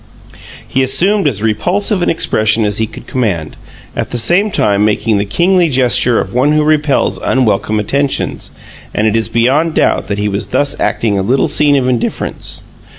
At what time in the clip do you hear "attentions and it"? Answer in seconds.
7.79-9.15